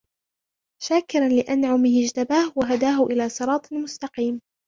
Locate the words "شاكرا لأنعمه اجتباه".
0.83-2.53